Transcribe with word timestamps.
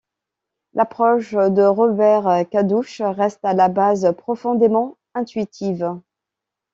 L'approche 0.73 1.33
de 1.35 1.61
Robert 1.63 2.49
Kaddouch 2.49 3.01
reste, 3.01 3.39
à 3.45 3.53
la 3.53 3.69
base, 3.69 4.15
profondément 4.17 4.97
intuitive. 5.13 5.93